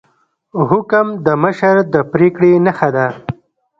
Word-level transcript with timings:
حکم 0.69 1.07
د 1.25 1.27
مشر 1.43 1.75
د 1.93 1.95
پریکړې 2.11 2.51
نښه 2.65 2.89
ده 2.95 3.07